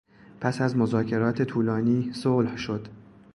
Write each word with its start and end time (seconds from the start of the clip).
پس 0.41 0.61
از 0.61 0.77
مذاکرات 0.77 1.41
طولانی 1.41 2.13
صلح 2.13 2.57
شد. 2.57 2.87